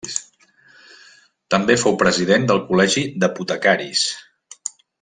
També 1.55 1.75
fou 1.81 1.99
president 2.03 2.47
del 2.53 2.63
Col·legi 2.71 3.05
d'Apotecaris. 3.25 4.07